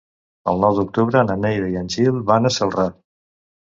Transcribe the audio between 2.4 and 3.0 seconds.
a Celrà.